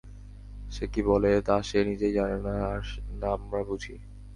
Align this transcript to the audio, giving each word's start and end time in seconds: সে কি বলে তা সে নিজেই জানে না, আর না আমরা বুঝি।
সে 0.71 0.85
কি 0.93 1.01
বলে 1.09 1.31
তা 1.47 1.55
সে 1.69 1.79
নিজেই 1.89 2.13
জানে 2.13 2.37
না, 2.45 2.53
আর 2.69 2.81
না 3.19 3.27
আমরা 3.37 3.61
বুঝি। 3.69 3.95